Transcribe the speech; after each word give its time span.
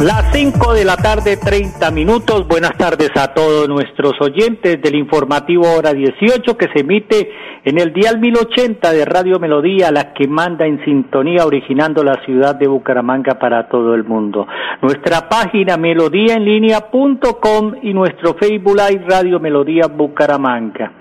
Las 0.00 0.32
5 0.32 0.72
de 0.72 0.86
la 0.86 0.96
tarde, 0.96 1.36
30 1.36 1.90
minutos. 1.90 2.48
Buenas 2.48 2.74
tardes 2.78 3.10
a 3.16 3.34
todos 3.34 3.68
nuestros 3.68 4.14
oyentes 4.18 4.80
del 4.80 4.94
informativo 4.94 5.64
Hora 5.76 5.92
18 5.92 6.56
que 6.56 6.68
se 6.72 6.80
emite 6.80 7.30
en 7.66 7.78
el 7.78 7.92
dial 7.92 8.18
1080 8.18 8.92
de 8.92 9.04
Radio 9.04 9.38
Melodía, 9.38 9.90
la 9.92 10.14
que 10.14 10.26
manda 10.26 10.64
en 10.64 10.82
sintonía 10.86 11.44
originando 11.44 12.02
la 12.02 12.14
ciudad 12.24 12.54
de 12.54 12.66
Bucaramanga 12.66 13.38
para 13.38 13.68
todo 13.68 13.94
el 13.94 14.04
mundo. 14.04 14.46
Nuestra 14.80 15.28
página 15.28 15.76
melodíaenlínea.com 15.76 17.74
y 17.82 17.92
nuestro 17.92 18.36
Facebook 18.40 18.78
Live 18.78 19.04
Radio 19.06 19.38
Melodía 19.38 19.88
Bucaramanga. 19.88 20.92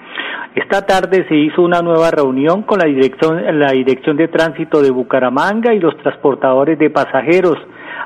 Esta 0.56 0.86
tarde 0.86 1.26
se 1.30 1.36
hizo 1.36 1.62
una 1.62 1.82
nueva 1.82 2.12
reunión 2.12 2.64
con 2.64 2.80
la 2.80 2.86
dirección, 2.86 3.60
la 3.60 3.72
dirección 3.72 4.18
de 4.18 4.28
tránsito 4.28 4.82
de 4.82 4.92
Bucaramanga 4.92 5.74
y 5.74 5.80
los 5.80 5.96
transportadores 6.00 6.78
de 6.78 6.90
pasajeros 6.90 7.58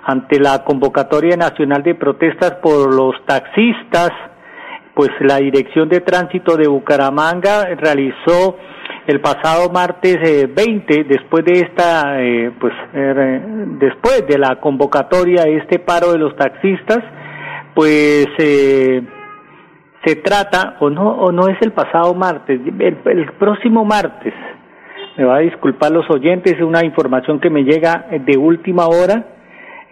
ante 0.04 0.40
la 0.40 0.64
convocatoria 0.64 1.38
nacional 1.38 1.84
de 1.84 1.96
protestas 1.96 2.56
por 2.62 2.94
los 2.94 3.14
taxistas, 3.26 4.12
pues 4.94 5.10
la 5.22 5.38
Dirección 5.38 5.90
de 5.90 6.02
Tránsito 6.02 6.56
de 6.56 6.68
Bucaramanga 6.68 7.66
realizó 7.76 8.58
el 9.08 9.20
pasado 9.20 9.70
martes 9.70 10.18
20, 10.54 10.94
eh, 10.94 11.04
después 11.04 11.44
de 11.44 11.60
esta, 11.60 12.22
eh, 12.22 12.52
pues 12.60 12.74
er, 12.94 13.42
después 13.80 14.26
de 14.28 14.38
la 14.38 14.60
convocatoria, 14.62 15.44
este 15.44 15.80
paro 15.80 16.12
de 16.14 16.20
los 16.20 16.36
taxistas, 16.36 17.00
pues 17.74 18.28
eh, 18.38 19.02
se 20.06 20.16
trata, 20.18 20.78
o 20.80 20.90
no, 20.90 21.10
o 21.10 21.32
no 21.32 21.48
es 21.48 21.58
el 21.62 21.74
pasado 21.74 22.14
martes, 22.14 22.62
el, 22.66 22.98
el 23.06 23.32
próximo 23.34 23.84
martes, 23.84 24.34
me 25.18 25.26
va 25.26 25.38
a 25.38 25.40
disculpar 25.40 25.92
los 25.92 26.10
oyentes, 26.10 26.54
es 26.54 26.62
una 26.62 26.86
información 26.86 27.40
que 27.40 27.50
me 27.50 27.64
llega 27.64 28.06
de 28.26 28.38
última 28.38 28.88
hora, 28.88 29.33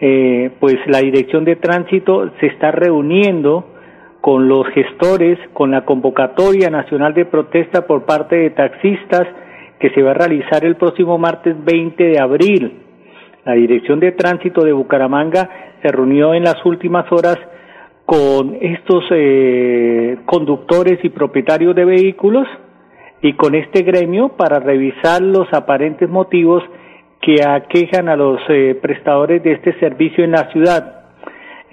eh, 0.03 0.49
pues 0.59 0.77
la 0.87 0.99
Dirección 0.99 1.45
de 1.45 1.57
Tránsito 1.57 2.31
se 2.39 2.47
está 2.47 2.71
reuniendo 2.71 3.67
con 4.19 4.47
los 4.47 4.67
gestores, 4.69 5.37
con 5.53 5.69
la 5.69 5.85
convocatoria 5.85 6.71
nacional 6.71 7.13
de 7.13 7.25
protesta 7.25 7.85
por 7.85 8.05
parte 8.05 8.35
de 8.35 8.49
taxistas 8.49 9.27
que 9.79 9.91
se 9.91 10.01
va 10.01 10.11
a 10.11 10.15
realizar 10.15 10.65
el 10.65 10.75
próximo 10.75 11.19
martes 11.19 11.55
20 11.63 12.03
de 12.03 12.19
abril. 12.19 12.79
La 13.45 13.53
Dirección 13.53 13.99
de 13.99 14.11
Tránsito 14.13 14.63
de 14.63 14.73
Bucaramanga 14.73 15.49
se 15.83 15.87
reunió 15.89 16.33
en 16.33 16.43
las 16.43 16.65
últimas 16.65 17.11
horas 17.11 17.37
con 18.05 18.57
estos 18.59 19.03
eh, 19.11 20.17
conductores 20.25 20.99
y 21.03 21.09
propietarios 21.09 21.75
de 21.75 21.85
vehículos 21.85 22.47
y 23.21 23.33
con 23.33 23.53
este 23.53 23.83
gremio 23.83 24.29
para 24.29 24.59
revisar 24.59 25.21
los 25.21 25.47
aparentes 25.53 26.09
motivos 26.09 26.63
que 27.21 27.43
aquejan 27.47 28.09
a 28.09 28.15
los 28.15 28.39
eh, 28.49 28.77
prestadores 28.81 29.43
de 29.43 29.53
este 29.53 29.79
servicio 29.79 30.23
en 30.23 30.31
la 30.31 30.51
ciudad. 30.51 31.01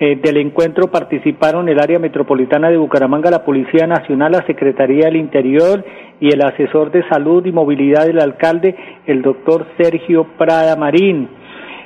Eh, 0.00 0.16
del 0.22 0.36
encuentro 0.36 0.92
participaron 0.92 1.68
el 1.68 1.80
área 1.80 1.98
metropolitana 1.98 2.70
de 2.70 2.76
Bucaramanga, 2.76 3.30
la 3.30 3.44
Policía 3.44 3.86
Nacional, 3.86 4.32
la 4.32 4.46
Secretaría 4.46 5.06
del 5.06 5.16
Interior 5.16 5.84
y 6.20 6.32
el 6.32 6.42
asesor 6.42 6.92
de 6.92 7.02
salud 7.08 7.44
y 7.46 7.50
movilidad 7.50 8.06
del 8.06 8.20
alcalde, 8.20 8.76
el 9.06 9.22
doctor 9.22 9.66
Sergio 9.76 10.24
Prada 10.36 10.76
Marín. 10.76 11.28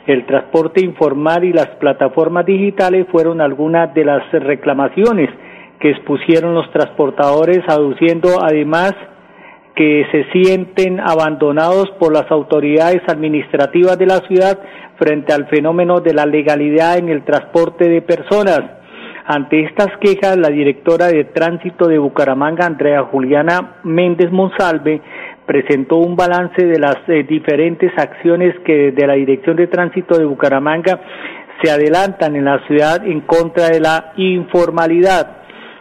El 0.06 0.26
transporte 0.26 0.84
informal 0.84 1.44
y 1.44 1.52
las 1.52 1.68
plataformas 1.78 2.44
digitales 2.44 3.06
fueron 3.10 3.40
algunas 3.40 3.94
de 3.94 4.04
las 4.04 4.30
reclamaciones 4.32 5.30
que 5.78 5.90
expusieron 5.90 6.54
los 6.54 6.70
transportadores, 6.72 7.60
aduciendo 7.68 8.28
además 8.42 8.92
que 9.75 10.06
se 10.12 10.25
sienten 10.33 11.00
abandonados 11.00 11.91
por 11.99 12.12
las 12.12 12.31
autoridades 12.31 13.03
administrativas 13.09 13.99
de 13.99 14.06
la 14.06 14.19
ciudad 14.28 14.59
frente 14.97 15.33
al 15.33 15.47
fenómeno 15.49 16.00
de 16.00 16.15
la 16.15 16.27
legalidad 16.27 16.99
en 16.99 17.09
el 17.09 17.25
transporte 17.25 17.88
de 17.88 18.03
personas. 18.03 18.60
Ante 19.25 19.65
estas 19.65 19.88
quejas, 20.00 20.37
la 20.37 20.49
directora 20.49 21.06
de 21.06 21.25
tránsito 21.25 21.87
de 21.87 21.99
Bucaramanga, 21.99 22.66
Andrea 22.66 23.05
Juliana 23.05 23.77
Méndez 23.84 24.31
Monsalve, 24.33 25.00
presentó 25.47 25.97
un 25.97 26.16
balance 26.16 26.66
de 26.66 26.78
las 26.78 26.97
eh, 27.09 27.25
diferentes 27.28 27.93
acciones 27.97 28.54
que 28.65 28.91
desde 28.91 29.06
la 29.06 29.15
Dirección 29.15 29.56
de 29.56 29.69
Tránsito 29.69 30.19
de 30.19 30.25
Bucaramanga 30.25 31.00
se 31.62 31.71
adelantan 31.71 32.37
en 32.37 32.44
la 32.44 32.66
ciudad 32.66 33.06
en 33.06 33.21
contra 33.21 33.69
de 33.69 33.81
la 33.81 34.12
informalidad. 34.16 35.37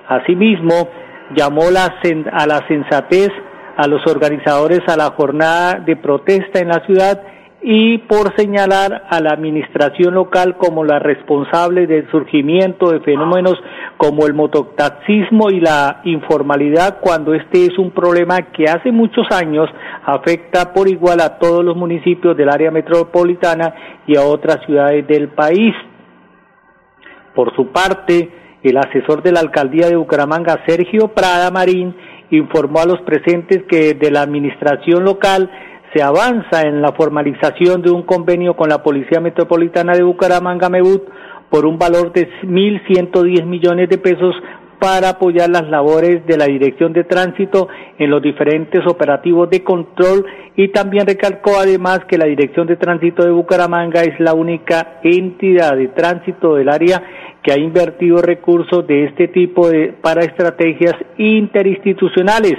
Asimismo, 0.07 0.89
llamó 1.35 1.63
a 1.69 2.45
la 2.47 2.67
sensatez 2.67 3.31
a 3.81 3.87
los 3.87 4.05
organizadores 4.05 4.81
a 4.87 4.95
la 4.95 5.09
jornada 5.11 5.79
de 5.83 5.95
protesta 5.95 6.59
en 6.59 6.67
la 6.67 6.85
ciudad 6.85 7.23
y 7.63 7.97
por 7.97 8.35
señalar 8.35 9.05
a 9.09 9.19
la 9.19 9.31
administración 9.31 10.13
local 10.13 10.55
como 10.57 10.83
la 10.83 10.99
responsable 10.99 11.87
del 11.87 12.09
surgimiento 12.11 12.91
de 12.91 12.99
fenómenos 12.99 13.55
como 13.97 14.27
el 14.27 14.35
mototaxismo 14.35 15.49
y 15.49 15.61
la 15.61 16.01
informalidad 16.03 16.99
cuando 17.01 17.33
este 17.33 17.65
es 17.65 17.79
un 17.79 17.89
problema 17.89 18.51
que 18.51 18.65
hace 18.65 18.91
muchos 18.91 19.25
años 19.31 19.67
afecta 20.05 20.73
por 20.73 20.87
igual 20.87 21.19
a 21.19 21.39
todos 21.39 21.65
los 21.65 21.75
municipios 21.75 22.37
del 22.37 22.49
área 22.49 22.69
metropolitana 22.69 23.73
y 24.05 24.15
a 24.15 24.21
otras 24.21 24.63
ciudades 24.67 25.07
del 25.07 25.29
país. 25.29 25.73
Por 27.33 27.55
su 27.55 27.71
parte, 27.71 28.29
el 28.61 28.77
asesor 28.77 29.23
de 29.23 29.31
la 29.31 29.39
alcaldía 29.39 29.87
de 29.87 29.95
Bucaramanga, 29.95 30.63
Sergio 30.67 31.07
Prada 31.09 31.49
Marín, 31.49 31.95
informó 32.31 32.79
a 32.79 32.85
los 32.85 33.01
presentes 33.01 33.63
que 33.69 33.93
de 33.93 34.11
la 34.11 34.21
administración 34.21 35.03
local 35.03 35.49
se 35.93 36.01
avanza 36.01 36.61
en 36.61 36.81
la 36.81 36.93
formalización 36.93 37.81
de 37.81 37.91
un 37.91 38.03
convenio 38.03 38.55
con 38.55 38.69
la 38.69 38.81
Policía 38.81 39.19
Metropolitana 39.19 39.93
de 39.93 40.03
Bucaramanga, 40.03 40.69
Mebut, 40.69 41.03
por 41.49 41.65
un 41.65 41.77
valor 41.77 42.13
de 42.13 42.29
1.110 42.43 43.45
millones 43.45 43.89
de 43.89 43.97
pesos 43.97 44.33
para 44.81 45.09
apoyar 45.09 45.47
las 45.51 45.69
labores 45.69 46.25
de 46.25 46.37
la 46.37 46.45
Dirección 46.45 46.91
de 46.91 47.03
Tránsito 47.03 47.67
en 47.99 48.09
los 48.09 48.19
diferentes 48.19 48.81
operativos 48.87 49.47
de 49.51 49.63
control 49.63 50.25
y 50.55 50.69
también 50.69 51.05
recalcó 51.05 51.59
además 51.59 51.99
que 52.07 52.17
la 52.17 52.25
Dirección 52.25 52.65
de 52.65 52.77
Tránsito 52.77 53.23
de 53.23 53.29
Bucaramanga 53.29 54.01
es 54.01 54.19
la 54.19 54.33
única 54.33 54.99
entidad 55.03 55.77
de 55.77 55.89
tránsito 55.89 56.55
del 56.55 56.67
área 56.67 56.99
que 57.43 57.51
ha 57.51 57.59
invertido 57.59 58.23
recursos 58.23 58.87
de 58.87 59.05
este 59.05 59.27
tipo 59.27 59.69
de, 59.69 59.93
para 60.01 60.21
estrategias 60.21 60.95
interinstitucionales. 61.19 62.55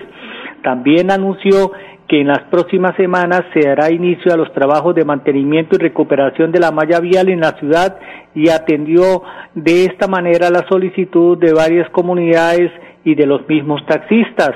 También 0.63 1.11
anunció 1.11 1.73
que 2.13 2.21
en 2.21 2.27
las 2.27 2.43
próximas 2.51 2.95
semanas 2.99 3.41
se 3.55 3.67
dará 3.67 3.91
inicio 3.91 4.35
a 4.35 4.37
los 4.37 4.53
trabajos 4.53 4.95
de 4.95 5.03
mantenimiento 5.03 5.77
y 5.77 5.79
recuperación 5.79 6.53
de 6.53 6.61
la 6.61 6.71
malla 6.71 7.01
vial 7.01 7.31
en 7.31 7.41
la 7.41 7.53
ciudad 7.53 7.97
y 8.35 8.51
atendió 8.51 9.23
de 9.55 9.87
esta 9.87 10.09
manera 10.09 10.51
la 10.51 10.67
solicitud 10.69 11.39
de 11.39 11.55
varias 11.55 11.89
comunidades 11.89 12.71
y 13.03 13.15
de 13.15 13.25
los 13.25 13.49
mismos 13.49 13.81
taxistas. 13.87 14.51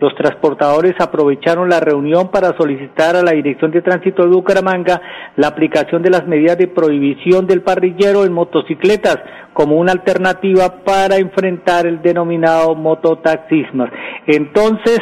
Los 0.00 0.14
transportadores 0.16 0.96
aprovecharon 1.00 1.70
la 1.70 1.80
reunión 1.80 2.30
para 2.30 2.54
solicitar 2.58 3.16
a 3.16 3.22
la 3.22 3.32
Dirección 3.32 3.70
de 3.70 3.80
Tránsito 3.80 4.24
de 4.24 4.28
Bucaramanga 4.28 5.00
la 5.36 5.48
aplicación 5.48 6.02
de 6.02 6.10
las 6.10 6.26
medidas 6.26 6.58
de 6.58 6.68
prohibición 6.68 7.46
del 7.46 7.62
parrillero 7.62 8.26
en 8.26 8.34
motocicletas 8.34 9.16
como 9.54 9.76
una 9.76 9.92
alternativa 9.92 10.84
para 10.84 11.16
enfrentar 11.16 11.86
el 11.86 12.02
denominado 12.02 12.74
mototaxismo. 12.74 13.86
Entonces, 14.26 15.00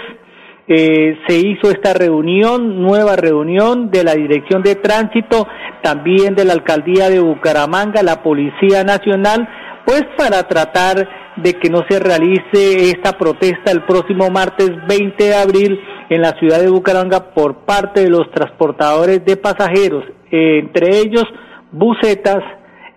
eh, 0.69 1.19
se 1.29 1.37
hizo 1.37 1.71
esta 1.71 1.93
reunión, 1.95 2.83
nueva 2.83 3.15
reunión 3.15 3.91
de 3.91 4.03
la 4.03 4.15
Dirección 4.15 4.63
de 4.63 4.75
Tránsito, 4.75 5.47
también 5.83 6.35
de 6.35 6.45
la 6.45 6.55
Alcaldía 6.55 7.09
de 7.09 7.21
Bucaramanga, 7.21 8.03
la 8.03 8.23
Policía 8.23 8.83
Nacional, 8.83 9.49
pues 9.85 10.05
para 10.17 10.43
tratar 10.49 11.09
de 11.37 11.55
que 11.55 11.71
no 11.71 11.85
se 11.89 12.01
realice 12.01 12.91
esta 12.91 13.13
protesta 13.13 13.71
el 13.71 13.83
próximo 13.83 14.29
martes 14.31 14.71
20 14.89 15.23
de 15.23 15.35
abril 15.37 15.81
en 16.09 16.21
la 16.21 16.33
ciudad 16.39 16.61
de 16.61 16.71
Bucaramanga 16.71 17.33
por 17.33 17.65
parte 17.65 18.01
de 18.01 18.11
los 18.11 18.29
transportadores 18.33 19.25
de 19.25 19.37
pasajeros, 19.37 20.05
entre 20.31 20.99
ellos 20.99 21.25
busetas 21.71 22.43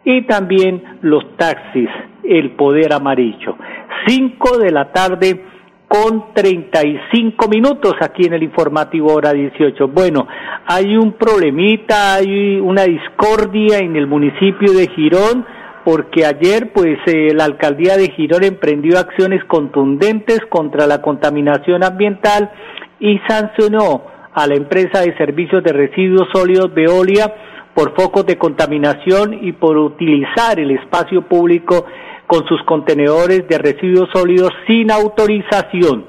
y 0.03 0.25
también 0.25 0.99
los 1.01 1.23
taxis. 1.37 1.89
el 2.23 2.51
poder 2.51 2.93
amarillo. 2.93 3.55
Cinco 4.05 4.59
de 4.59 4.71
la 4.71 4.91
tarde 4.91 5.43
con 5.89 6.35
35 6.35 7.47
minutos 7.49 7.95
aquí 7.99 8.27
en 8.27 8.33
el 8.33 8.43
informativo 8.43 9.11
hora 9.11 9.33
18. 9.33 9.87
Bueno, 9.87 10.27
hay 10.67 10.95
un 10.95 11.13
problemita, 11.13 12.13
hay 12.13 12.59
una 12.59 12.83
discordia 12.83 13.79
en 13.79 13.95
el 13.95 14.05
municipio 14.05 14.71
de 14.71 14.87
Girón 14.89 15.45
porque 15.83 16.27
ayer 16.27 16.71
pues 16.73 16.99
eh, 17.07 17.33
la 17.33 17.45
alcaldía 17.45 17.97
de 17.97 18.11
Girón 18.11 18.43
emprendió 18.43 18.99
acciones 18.99 19.43
contundentes 19.45 20.41
contra 20.47 20.85
la 20.85 21.01
contaminación 21.01 21.83
ambiental 21.83 22.51
y 22.99 23.17
sancionó 23.27 24.03
a 24.31 24.45
la 24.45 24.53
empresa 24.53 25.01
de 25.01 25.17
servicios 25.17 25.63
de 25.63 25.73
residuos 25.73 26.27
sólidos 26.31 26.71
Veolia 26.71 27.33
por 27.73 27.95
focos 27.99 28.27
de 28.27 28.37
contaminación 28.37 29.39
y 29.41 29.53
por 29.53 29.75
utilizar 29.75 30.59
el 30.59 30.69
espacio 30.69 31.23
público 31.23 31.87
con 32.29 32.45
sus 32.47 32.61
contenedores 32.61 33.47
de 33.47 33.57
residuos 33.57 34.07
sólidos 34.13 34.51
sin 34.67 34.91
autorización. 34.91 36.05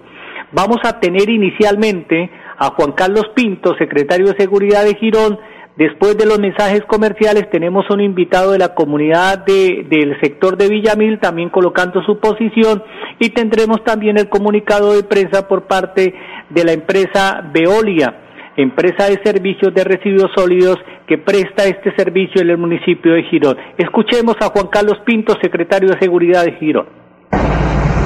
Vamos 0.52 0.76
a 0.84 1.00
tener 1.00 1.30
inicialmente 1.30 2.30
a 2.58 2.66
Juan 2.72 2.92
Carlos 2.92 3.24
Pinto, 3.34 3.74
secretario 3.78 4.26
de 4.26 4.36
Seguridad 4.36 4.84
de 4.84 4.96
Girón. 4.96 5.38
Después 5.76 6.18
de 6.18 6.26
los 6.26 6.38
mensajes 6.38 6.82
comerciales 6.86 7.48
tenemos 7.50 7.88
un 7.88 8.02
invitado 8.02 8.52
de 8.52 8.58
la 8.58 8.74
comunidad 8.74 9.46
de, 9.46 9.86
del 9.88 10.20
sector 10.20 10.58
de 10.58 10.68
Villamil 10.68 11.20
también 11.20 11.48
colocando 11.48 12.02
su 12.02 12.20
posición 12.20 12.82
y 13.18 13.30
tendremos 13.30 13.82
también 13.82 14.18
el 14.18 14.28
comunicado 14.28 14.92
de 14.92 15.04
prensa 15.04 15.48
por 15.48 15.68
parte 15.68 16.14
de 16.50 16.64
la 16.64 16.72
empresa 16.72 17.48
Veolia, 17.50 18.14
empresa 18.58 19.08
de 19.08 19.22
servicios 19.24 19.72
de 19.72 19.84
residuos 19.84 20.30
sólidos 20.36 20.76
que 21.10 21.18
presta 21.18 21.64
este 21.64 21.92
servicio 21.96 22.40
en 22.40 22.50
el 22.50 22.56
municipio 22.56 23.14
de 23.14 23.24
Girón. 23.24 23.56
Escuchemos 23.76 24.36
a 24.40 24.46
Juan 24.46 24.68
Carlos 24.68 24.96
Pinto, 25.04 25.36
secretario 25.42 25.88
de 25.88 25.98
Seguridad 25.98 26.44
de 26.44 26.52
Girón. 26.52 26.86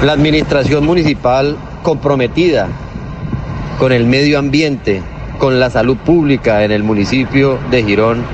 La 0.02 0.12
administración 0.12 0.86
municipal 0.86 1.54
comprometida 1.82 2.66
con 3.78 3.92
el 3.92 4.06
medio 4.06 4.38
ambiente, 4.38 5.02
con 5.36 5.60
la 5.60 5.68
salud 5.68 5.98
pública 5.98 6.64
en 6.64 6.72
el 6.72 6.82
municipio 6.82 7.58
de 7.70 7.82
Girón, 7.82 8.24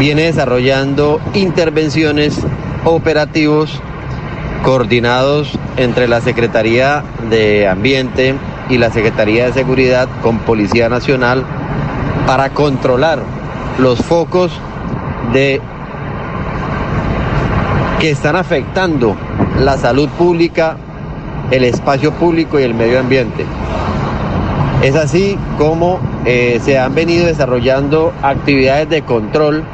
viene 0.00 0.22
desarrollando 0.22 1.20
intervenciones 1.34 2.44
operativos 2.84 3.80
coordinados 4.64 5.56
entre 5.76 6.08
la 6.08 6.20
Secretaría 6.20 7.04
de 7.30 7.68
Ambiente 7.68 8.34
y 8.68 8.78
la 8.78 8.90
Secretaría 8.90 9.46
de 9.46 9.52
Seguridad 9.52 10.08
con 10.22 10.40
Policía 10.40 10.88
Nacional 10.88 11.44
para 12.26 12.50
controlar 12.50 13.39
los 13.80 14.00
focos 14.02 14.52
de 15.32 15.60
que 17.98 18.10
están 18.10 18.36
afectando 18.36 19.16
la 19.58 19.78
salud 19.78 20.08
pública, 20.10 20.76
el 21.50 21.64
espacio 21.64 22.12
público 22.12 22.60
y 22.60 22.62
el 22.62 22.74
medio 22.74 23.00
ambiente. 23.00 23.44
Es 24.82 24.96
así 24.96 25.38
como 25.58 25.98
eh, 26.24 26.60
se 26.62 26.78
han 26.78 26.94
venido 26.94 27.26
desarrollando 27.26 28.12
actividades 28.22 28.88
de 28.88 29.02
control 29.02 29.64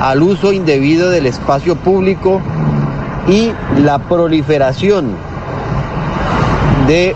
al 0.00 0.22
uso 0.22 0.52
indebido 0.52 1.10
del 1.10 1.26
espacio 1.26 1.76
público 1.76 2.40
y 3.28 3.52
la 3.80 3.98
proliferación 3.98 5.10
de 6.86 7.14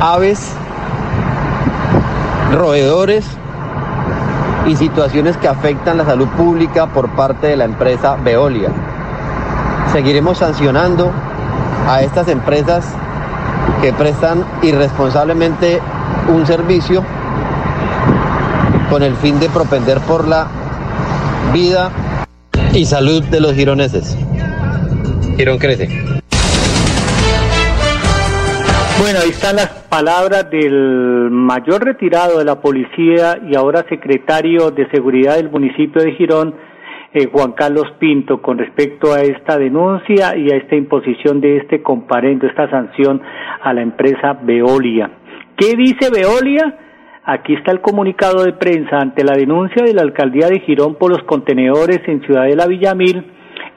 aves, 0.00 0.52
roedores 2.52 3.26
y 4.66 4.76
situaciones 4.76 5.36
que 5.36 5.48
afectan 5.48 5.98
la 5.98 6.04
salud 6.04 6.28
pública 6.28 6.86
por 6.86 7.08
parte 7.10 7.46
de 7.48 7.56
la 7.56 7.64
empresa 7.64 8.16
Veolia. 8.16 8.70
Seguiremos 9.92 10.38
sancionando 10.38 11.12
a 11.88 12.02
estas 12.02 12.28
empresas 12.28 12.84
que 13.80 13.92
prestan 13.92 14.44
irresponsablemente 14.62 15.80
un 16.28 16.46
servicio 16.46 17.04
con 18.90 19.02
el 19.02 19.14
fin 19.16 19.38
de 19.38 19.48
propender 19.48 20.00
por 20.00 20.26
la 20.26 20.46
vida 21.52 21.90
y 22.72 22.84
salud 22.86 23.22
de 23.24 23.40
los 23.40 23.54
gironeses. 23.54 24.16
Girón 25.36 25.58
crece. 25.58 26.15
Bueno, 29.06 29.20
ahí 29.22 29.30
están 29.30 29.54
las 29.54 29.86
palabras 29.88 30.50
del 30.50 31.30
mayor 31.30 31.84
retirado 31.84 32.40
de 32.40 32.44
la 32.44 32.60
policía 32.60 33.38
y 33.48 33.54
ahora 33.54 33.86
secretario 33.88 34.72
de 34.72 34.90
seguridad 34.90 35.36
del 35.36 35.48
municipio 35.48 36.02
de 36.02 36.10
Girón, 36.14 36.56
eh, 37.14 37.28
Juan 37.30 37.52
Carlos 37.52 37.86
Pinto, 38.00 38.42
con 38.42 38.58
respecto 38.58 39.14
a 39.14 39.20
esta 39.20 39.58
denuncia 39.58 40.36
y 40.36 40.50
a 40.50 40.56
esta 40.56 40.74
imposición 40.74 41.40
de 41.40 41.58
este 41.58 41.84
comparendo, 41.84 42.48
esta 42.48 42.68
sanción 42.68 43.22
a 43.62 43.72
la 43.72 43.82
empresa 43.82 44.40
Veolia. 44.42 45.08
¿Qué 45.56 45.76
dice 45.76 46.10
Veolia? 46.10 46.76
Aquí 47.26 47.54
está 47.54 47.70
el 47.70 47.82
comunicado 47.82 48.42
de 48.42 48.54
prensa 48.54 48.98
ante 48.98 49.22
la 49.22 49.34
denuncia 49.36 49.84
de 49.84 49.94
la 49.94 50.02
alcaldía 50.02 50.48
de 50.48 50.58
Girón 50.58 50.96
por 50.96 51.12
los 51.12 51.22
contenedores 51.22 52.00
en 52.08 52.22
Ciudadela 52.22 52.66
Villamil, 52.66 53.24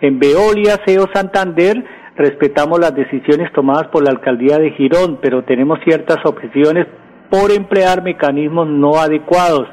en 0.02 0.18
Veolia, 0.18 0.80
CEO 0.88 1.08
Santander, 1.14 1.99
respetamos 2.20 2.80
las 2.80 2.94
decisiones 2.94 3.52
tomadas 3.54 3.88
por 3.88 4.04
la 4.04 4.12
alcaldía 4.12 4.58
de 4.60 4.72
Girón, 4.72 5.20
pero 5.22 5.44
tenemos 5.44 5.80
ciertas 5.86 6.18
objeciones 6.26 6.86
por 7.30 7.50
emplear 7.50 8.04
mecanismos 8.04 8.68
no 8.68 8.98
adecuados. 8.98 9.68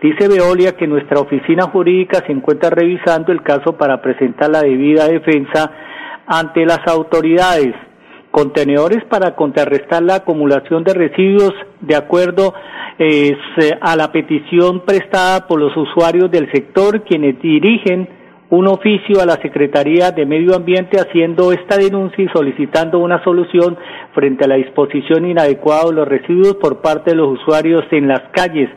Dice 0.00 0.28
Veolia 0.28 0.76
que 0.76 0.86
nuestra 0.86 1.18
oficina 1.18 1.64
jurídica 1.64 2.22
se 2.26 2.32
encuentra 2.32 2.70
revisando 2.70 3.32
el 3.32 3.42
caso 3.42 3.76
para 3.76 4.00
presentar 4.00 4.50
la 4.50 4.62
debida 4.62 5.08
defensa 5.08 5.72
ante 6.26 6.64
las 6.64 6.86
autoridades. 6.86 7.74
Contenedores 8.30 9.04
para 9.06 9.34
contrarrestar 9.34 10.02
la 10.02 10.16
acumulación 10.16 10.84
de 10.84 10.94
residuos 10.94 11.54
de 11.80 11.96
acuerdo 11.96 12.54
eh, 13.00 13.36
a 13.80 13.96
la 13.96 14.12
petición 14.12 14.84
prestada 14.84 15.48
por 15.48 15.58
los 15.58 15.76
usuarios 15.76 16.30
del 16.30 16.50
sector 16.52 17.02
quienes 17.02 17.40
dirigen 17.40 18.23
un 18.50 18.66
oficio 18.68 19.20
a 19.20 19.26
la 19.26 19.36
Secretaría 19.36 20.10
de 20.10 20.26
Medio 20.26 20.54
Ambiente 20.54 21.00
haciendo 21.00 21.52
esta 21.52 21.76
denuncia 21.76 22.22
y 22.22 22.28
solicitando 22.28 22.98
una 22.98 23.22
solución 23.24 23.76
frente 24.14 24.44
a 24.44 24.48
la 24.48 24.56
disposición 24.56 25.26
inadecuada 25.26 25.86
de 25.86 25.92
los 25.92 26.08
residuos 26.08 26.56
por 26.56 26.80
parte 26.80 27.10
de 27.10 27.16
los 27.16 27.40
usuarios 27.40 27.84
en 27.90 28.08
las 28.08 28.20
calles. 28.32 28.68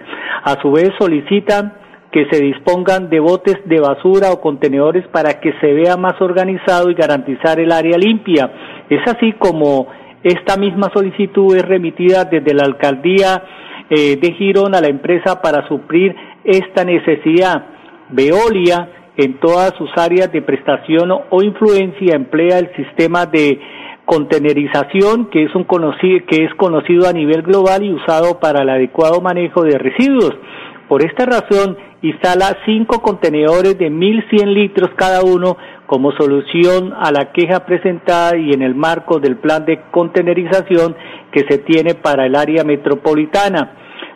A 0.44 0.62
su 0.62 0.72
vez 0.72 0.92
solicitan 0.98 1.74
que 2.12 2.26
se 2.32 2.42
dispongan 2.42 3.10
de 3.10 3.20
botes 3.20 3.58
de 3.66 3.80
basura 3.82 4.32
o 4.32 4.40
contenedores 4.40 5.06
para 5.10 5.40
que 5.42 5.54
se 5.60 5.74
vea 5.74 5.98
más 5.98 6.20
organizado 6.22 6.90
y 6.90 6.94
garantizar 6.94 7.60
el 7.60 7.72
área 7.72 7.98
limpia. 7.98 8.50
Es 8.90 9.02
así 9.06 9.34
como 9.34 9.88
esta 10.24 10.58
misma 10.58 10.90
solicitud 10.94 11.56
es 11.56 11.64
remitida 11.64 12.26
desde 12.26 12.54
la 12.54 12.64
alcaldía 12.64 13.44
eh, 13.90 14.18
de 14.18 14.34
Girón 14.34 14.74
a 14.76 14.82
la 14.82 14.88
empresa 14.88 15.42
para 15.42 15.68
suplir 15.68 16.16
esta 16.44 16.84
necesidad. 16.86 17.66
Veolia 18.10 18.90
en 19.18 19.40
todas 19.40 19.74
sus 19.78 19.90
áreas 19.98 20.32
de 20.32 20.42
prestación 20.42 21.12
o 21.12 21.44
influencia 21.44 22.16
emplea 22.16 22.60
el 22.60 22.74
sistema 22.76 23.26
de 23.26 23.60
contenerización 24.06 25.30
que 25.30 25.44
es 25.44 25.54
un 25.56 25.66
conocido, 25.66 26.20
que 26.28 26.46
es 26.46 26.54
conocido 26.56 27.08
a 27.08 27.14
nivel 27.14 27.42
global 27.42 27.84
y 27.84 27.92
usado 27.92 28.40
para 28.40 28.62
el 28.62 28.70
adecuado 28.70 29.20
manejo 29.20 29.64
de 29.64 29.78
residuos. 29.78 30.34
Por 30.88 31.04
esta 31.04 31.26
razón, 31.26 31.78
instala 32.02 32.58
cinco 32.66 33.02
contenedores 33.02 33.78
de 33.78 33.92
1.100 33.92 34.54
litros 34.54 34.92
cada 34.96 35.22
uno 35.24 35.58
como 35.86 36.14
solución 36.14 36.94
a 36.98 37.12
la 37.12 37.34
queja 37.34 37.66
presentada 37.66 38.38
y 38.38 38.52
en 38.52 38.62
el 38.62 38.76
marco 38.76 39.20
del 39.20 39.36
plan 39.38 39.66
de 39.66 39.82
contenerización 39.92 40.96
que 41.32 41.46
se 41.50 41.58
tiene 41.58 41.96
para 41.96 42.26
el 42.26 42.36
área 42.36 42.64
metropolitana. 42.64 43.74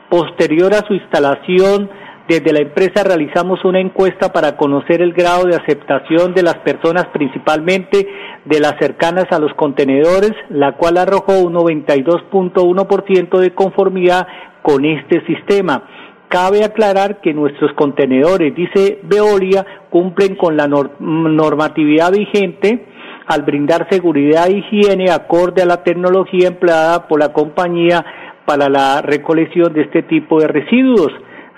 Posterior 0.10 0.74
a 0.74 0.86
su 0.88 0.94
instalación, 0.94 1.90
desde 2.32 2.54
la 2.54 2.62
empresa 2.62 3.04
realizamos 3.04 3.66
una 3.66 3.82
encuesta 3.82 4.32
para 4.32 4.56
conocer 4.56 5.02
el 5.02 5.12
grado 5.12 5.46
de 5.46 5.56
aceptación 5.56 6.34
de 6.34 6.44
las 6.44 6.56
personas, 6.60 7.08
principalmente 7.08 8.08
de 8.46 8.60
las 8.62 8.76
cercanas 8.80 9.26
a 9.32 9.40
los 9.40 9.54
contenedores, 9.56 10.32
la 10.50 10.78
cual 10.78 10.98
arrojó 10.98 11.40
un 11.40 11.54
92.1% 11.54 13.38
de 13.38 13.54
conformidad 13.54 14.28
con 14.62 14.86
este 14.86 15.26
sistema. 15.26 15.84
Cabe 16.30 16.64
aclarar 16.64 17.20
que 17.20 17.34
nuestros 17.34 17.74
contenedores, 17.74 18.56
dice 18.56 19.00
Veolia, 19.04 19.66
cumplen 19.90 20.36
con 20.36 20.56
la 20.56 20.68
normatividad 20.68 22.14
vigente 22.14 22.86
al 23.28 23.42
brindar 23.42 23.88
seguridad 23.90 24.48
e 24.48 24.60
higiene 24.60 25.12
acorde 25.12 25.62
a 25.62 25.66
la 25.66 25.84
tecnología 25.84 26.48
empleada 26.48 27.10
por 27.10 27.20
la 27.20 27.34
compañía 27.34 28.06
para 28.46 28.70
la 28.70 29.02
recolección 29.02 29.74
de 29.74 29.82
este 29.82 30.04
tipo 30.04 30.40
de 30.40 30.48
residuos 30.48 31.12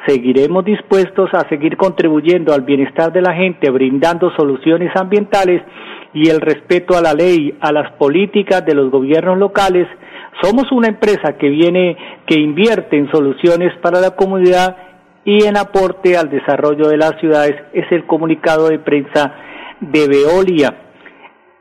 seguiremos 0.05 0.65
dispuestos 0.65 1.29
a 1.33 1.47
seguir 1.49 1.77
contribuyendo 1.77 2.53
al 2.53 2.61
bienestar 2.61 3.11
de 3.11 3.21
la 3.21 3.33
gente, 3.33 3.69
brindando 3.69 4.31
soluciones 4.35 4.91
ambientales 4.95 5.61
y 6.13 6.29
el 6.29 6.41
respeto 6.41 6.97
a 6.97 7.01
la 7.01 7.13
ley, 7.13 7.57
a 7.61 7.71
las 7.71 7.91
políticas 7.93 8.65
de 8.65 8.75
los 8.75 8.91
gobiernos 8.91 9.37
locales. 9.37 9.87
Somos 10.41 10.71
una 10.71 10.87
empresa 10.87 11.37
que 11.37 11.49
viene, 11.49 11.97
que 12.25 12.39
invierte 12.39 12.97
en 12.97 13.09
soluciones 13.11 13.73
para 13.81 13.99
la 13.99 14.11
comunidad 14.11 14.77
y 15.25 15.45
en 15.45 15.57
aporte 15.57 16.17
al 16.17 16.29
desarrollo 16.29 16.87
de 16.87 16.97
las 16.97 17.19
ciudades. 17.19 17.55
Es 17.73 17.89
el 17.91 18.05
comunicado 18.05 18.69
de 18.69 18.79
prensa 18.79 19.35
de 19.79 20.07
Veolia. 20.07 20.75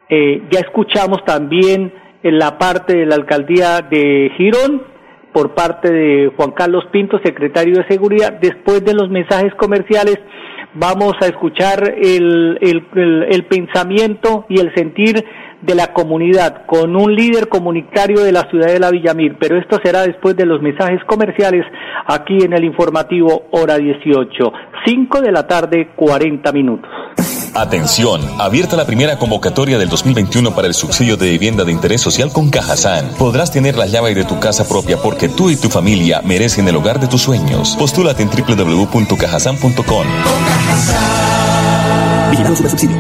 Eh, 0.08 0.42
ya 0.50 0.60
escuchamos 0.60 1.24
también 1.24 1.92
en 2.22 2.38
la 2.38 2.58
parte 2.58 2.96
de 2.96 3.06
la 3.06 3.14
alcaldía 3.14 3.82
de 3.82 4.32
Girón 4.36 4.92
por 5.32 5.54
parte 5.54 5.92
de 5.92 6.32
Juan 6.36 6.52
Carlos 6.52 6.84
Pinto, 6.92 7.18
secretario 7.24 7.76
de 7.76 7.88
Seguridad. 7.88 8.32
Después 8.40 8.84
de 8.84 8.94
los 8.94 9.08
mensajes 9.10 9.54
comerciales, 9.54 10.18
vamos 10.74 11.14
a 11.20 11.26
escuchar 11.26 11.94
el, 11.96 12.58
el, 12.60 13.26
el, 13.28 13.44
pensamiento 13.46 14.46
y 14.48 14.60
el 14.60 14.74
sentir 14.74 15.24
de 15.60 15.74
la 15.74 15.92
comunidad 15.92 16.66
con 16.66 16.96
un 16.96 17.14
líder 17.14 17.48
comunitario 17.48 18.22
de 18.22 18.32
la 18.32 18.48
ciudad 18.50 18.68
de 18.68 18.80
la 18.80 18.90
Villamir, 18.90 19.36
pero 19.38 19.58
esto 19.58 19.78
será 19.82 20.02
después 20.02 20.36
de 20.36 20.46
los 20.46 20.60
mensajes 20.60 21.00
comerciales 21.06 21.64
aquí 22.06 22.38
en 22.42 22.52
el 22.52 22.64
informativo 22.64 23.44
hora 23.52 23.78
18, 23.78 24.52
5 24.86 25.20
de 25.20 25.32
la 25.32 25.46
tarde 25.46 25.90
40 25.94 26.52
minutos. 26.52 26.90
Atención, 27.54 28.22
abierta 28.38 28.76
la 28.76 28.86
primera 28.86 29.18
convocatoria 29.18 29.76
del 29.76 29.90
2021 29.90 30.54
para 30.54 30.68
el 30.68 30.74
subsidio 30.74 31.18
de 31.18 31.28
vivienda 31.30 31.64
de 31.64 31.72
interés 31.72 32.00
social 32.00 32.32
con 32.32 32.48
Cajazán. 32.48 33.10
Podrás 33.18 33.50
tener 33.50 33.76
la 33.76 33.86
llave 33.86 34.14
de 34.14 34.24
tu 34.24 34.40
casa 34.40 34.66
propia 34.66 34.96
porque 34.96 35.28
tú 35.28 35.50
y 35.50 35.56
tu 35.56 35.68
familia 35.68 36.22
merecen 36.24 36.66
el 36.68 36.76
hogar 36.76 36.98
de 36.98 37.08
tus 37.08 37.20
sueños. 37.20 37.76
Postúlate 37.78 38.22
en 38.22 38.30
www.cajazán.com. 38.30 40.06
Vigilado 42.30 42.56
subsidio. 42.56 42.96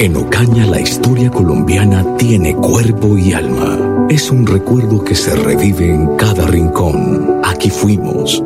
En 0.00 0.16
Ocaña 0.16 0.64
la 0.64 0.80
historia 0.80 1.30
colombiana 1.30 2.16
tiene 2.16 2.54
cuerpo 2.54 3.18
y 3.18 3.34
alma. 3.34 4.06
Es 4.08 4.30
un 4.30 4.46
recuerdo 4.46 5.04
que 5.04 5.14
se 5.14 5.34
revive 5.34 5.92
en 5.92 6.16
cada 6.16 6.46
rincón. 6.46 7.40
Aquí 7.44 7.68
fuimos 7.68 8.42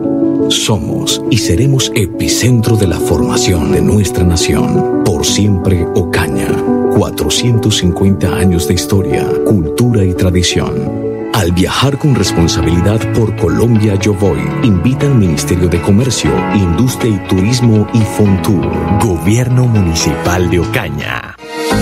somos 0.54 1.22
y 1.30 1.38
seremos 1.38 1.90
epicentro 1.94 2.76
de 2.76 2.86
la 2.86 2.98
formación 2.98 3.72
de 3.72 3.80
nuestra 3.80 4.24
nación. 4.24 5.02
Por 5.04 5.24
siempre 5.24 5.86
Ocaña. 5.94 6.48
450 6.96 8.34
años 8.34 8.68
de 8.68 8.74
historia, 8.74 9.26
cultura 9.44 10.04
y 10.04 10.14
tradición. 10.14 11.30
Al 11.32 11.52
viajar 11.52 11.98
con 11.98 12.14
responsabilidad 12.14 13.00
por 13.14 13.34
Colombia 13.36 13.94
Yo 13.96 14.14
Voy, 14.14 14.38
invita 14.62 15.06
al 15.06 15.14
Ministerio 15.14 15.68
de 15.68 15.80
Comercio, 15.80 16.30
Industria 16.54 17.16
y 17.16 17.28
Turismo 17.28 17.88
y 17.94 18.00
Fontur. 18.00 18.68
Gobierno 19.02 19.66
Municipal 19.66 20.50
de 20.50 20.60
Ocaña. 20.60 21.34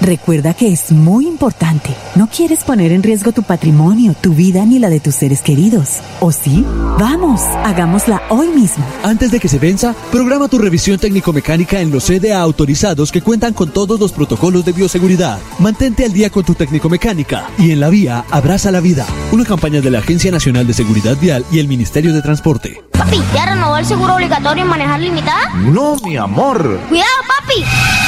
Recuerda 0.00 0.54
que 0.54 0.72
es 0.72 0.92
muy 0.92 1.26
importante. 1.26 1.90
No 2.14 2.28
quieres 2.28 2.62
poner 2.62 2.92
en 2.92 3.02
riesgo 3.02 3.32
tu 3.32 3.42
patrimonio, 3.42 4.14
tu 4.20 4.32
vida 4.32 4.64
ni 4.64 4.78
la 4.78 4.90
de 4.90 5.00
tus 5.00 5.16
seres 5.16 5.42
queridos. 5.42 5.98
¿O 6.20 6.30
sí? 6.30 6.64
Vamos, 6.98 7.40
hagámosla 7.64 8.22
hoy 8.28 8.48
mismo. 8.48 8.84
Antes 9.02 9.30
de 9.30 9.40
que 9.40 9.48
se 9.48 9.58
venza, 9.58 9.94
programa 10.12 10.48
tu 10.48 10.58
revisión 10.58 10.98
técnico-mecánica 10.98 11.80
en 11.80 11.90
los 11.90 12.04
CDA 12.04 12.40
autorizados 12.40 13.10
que 13.10 13.22
cuentan 13.22 13.54
con 13.54 13.70
todos 13.70 13.98
los 13.98 14.12
protocolos 14.12 14.64
de 14.64 14.72
bioseguridad. 14.72 15.38
Mantente 15.58 16.04
al 16.04 16.12
día 16.12 16.30
con 16.30 16.44
tu 16.44 16.54
técnico-mecánica 16.54 17.48
y 17.58 17.72
en 17.72 17.80
la 17.80 17.88
vía 17.88 18.24
abraza 18.30 18.70
la 18.70 18.80
vida. 18.80 19.04
Una 19.32 19.44
campaña 19.44 19.80
de 19.80 19.90
la 19.90 19.98
Agencia 19.98 20.30
Nacional 20.30 20.66
de 20.66 20.74
Seguridad 20.74 21.16
Vial 21.20 21.44
y 21.50 21.58
el 21.58 21.66
Ministerio 21.68 22.14
de 22.14 22.22
Transporte. 22.22 22.84
Papi, 22.92 23.20
¿ya 23.34 23.46
renovó 23.46 23.76
el 23.76 23.84
seguro 23.84 24.14
obligatorio 24.14 24.62
en 24.62 24.70
manejar 24.70 25.00
limitada? 25.00 25.50
No, 25.54 25.96
mi 26.04 26.16
amor. 26.16 26.80
Cuidado, 26.88 27.10
papi. 27.26 28.07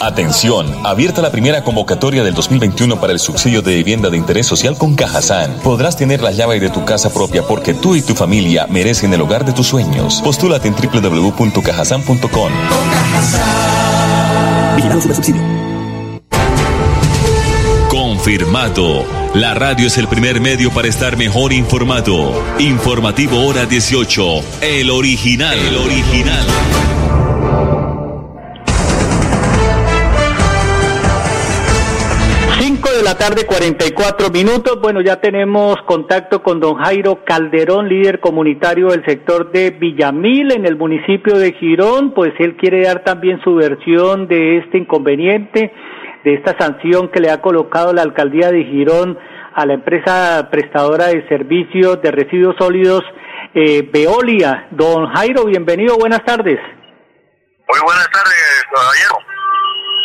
Atención, 0.00 0.66
abierta 0.84 1.22
la 1.22 1.30
primera 1.30 1.62
convocatoria 1.62 2.22
del 2.22 2.34
2021 2.34 3.00
para 3.00 3.12
el 3.12 3.18
subsidio 3.18 3.62
de 3.62 3.74
vivienda 3.76 4.10
de 4.10 4.16
interés 4.16 4.46
social 4.46 4.76
con 4.76 4.94
Cajazán. 4.94 5.58
Podrás 5.62 5.96
tener 5.96 6.22
la 6.22 6.30
llave 6.30 6.60
de 6.60 6.70
tu 6.70 6.84
casa 6.84 7.12
propia 7.12 7.42
porque 7.42 7.74
tú 7.74 7.94
y 7.94 8.02
tu 8.02 8.14
familia 8.14 8.66
merecen 8.68 9.12
el 9.14 9.20
hogar 9.20 9.44
de 9.44 9.52
tus 9.52 9.66
sueños. 9.66 10.20
Postúlate 10.22 10.68
en 10.68 10.74
www.cajazán.com. 10.74 12.52
Vigilado 14.76 15.00
subsidio. 15.00 15.42
Confirmado. 17.88 19.04
La 19.34 19.54
radio 19.54 19.86
es 19.86 19.98
el 19.98 20.08
primer 20.08 20.40
medio 20.40 20.70
para 20.70 20.88
estar 20.88 21.16
mejor 21.16 21.52
informado. 21.52 22.32
Informativo 22.58 23.46
Hora 23.46 23.66
18. 23.66 24.22
El 24.62 24.90
original. 24.90 25.58
El 25.58 25.76
original. 25.76 26.46
La 33.04 33.18
tarde, 33.18 33.44
44 33.44 34.30
minutos. 34.30 34.80
Bueno, 34.80 35.02
ya 35.02 35.20
tenemos 35.20 35.76
contacto 35.86 36.42
con 36.42 36.58
don 36.58 36.76
Jairo 36.76 37.22
Calderón, 37.24 37.86
líder 37.86 38.18
comunitario 38.18 38.88
del 38.88 39.04
sector 39.04 39.52
de 39.52 39.70
Villamil 39.72 40.52
en 40.52 40.64
el 40.64 40.76
municipio 40.76 41.36
de 41.36 41.52
Girón. 41.52 42.14
Pues 42.14 42.32
él 42.38 42.56
quiere 42.56 42.82
dar 42.82 43.04
también 43.04 43.42
su 43.44 43.56
versión 43.56 44.26
de 44.26 44.56
este 44.56 44.78
inconveniente, 44.78 45.70
de 46.24 46.34
esta 46.34 46.56
sanción 46.58 47.10
que 47.10 47.20
le 47.20 47.30
ha 47.30 47.42
colocado 47.42 47.92
la 47.92 48.00
alcaldía 48.00 48.50
de 48.50 48.64
Girón 48.64 49.18
a 49.54 49.66
la 49.66 49.74
empresa 49.74 50.48
prestadora 50.50 51.08
de 51.08 51.28
servicios 51.28 52.00
de 52.00 52.10
residuos 52.10 52.56
sólidos 52.58 53.02
eh, 53.54 53.86
Veolia. 53.92 54.68
Don 54.70 55.12
Jairo, 55.14 55.44
bienvenido, 55.44 55.98
buenas 55.98 56.24
tardes. 56.24 56.58
Muy 57.68 57.80
buenas 57.84 58.08
tardes, 58.10 58.64
caballero. 58.72 59.18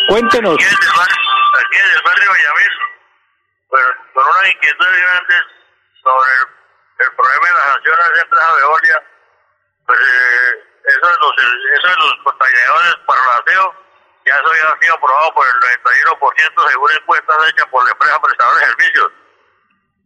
Cuéntenos. 0.09 0.55
Aquí 0.55 1.77
en 1.77 1.97
el 1.97 2.01
barrio 2.03 2.29
Villamil, 2.33 2.88
pues, 3.69 3.85
con 4.13 4.25
unas 4.25 4.47
inquietudes 4.49 5.01
grandes 5.01 5.41
sobre 6.01 6.31
el, 6.99 7.15
problema 7.15 7.47
de 7.47 7.53
las 7.53 7.63
sanciones 7.63 8.13
de 8.13 8.21
empresa 8.21 8.55
Veolia, 8.55 9.03
pues 9.85 9.99
eh, 9.99 10.69
eso, 10.85 11.07
de 11.07 11.17
los, 11.19 11.33
eso 11.77 11.87
de 11.87 11.95
los 11.95 12.13
contaminadores 12.23 12.95
para 13.05 13.21
el 13.21 13.29
aseo, 13.39 13.75
ya 14.25 14.35
eso 14.35 14.53
ya 14.55 14.69
ha 14.69 14.79
sido 14.79 14.93
aprobado 14.95 15.33
por 15.33 15.47
el 15.47 15.53
91% 15.53 16.69
según 16.69 16.91
encuestas 16.91 17.49
hechas 17.49 17.65
por 17.67 17.85
la 17.85 17.91
empresa 17.91 18.21
prestadora 18.21 18.59
de 18.59 18.65
servicios. 18.65 19.11